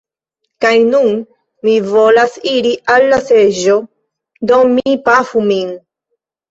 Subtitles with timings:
[0.63, 1.11] Kaj nun
[1.67, 3.79] mi volas iri al la seĝo,
[4.53, 5.75] do mi pafu min.